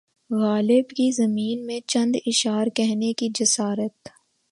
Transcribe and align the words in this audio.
غالب 0.29 0.89
کی 0.89 1.09
زمین 1.11 1.65
میں 1.65 1.79
چند 1.87 2.15
اشعار 2.25 2.67
کہنے 2.67 3.13
کی 3.13 3.29
جسارت 3.35 4.09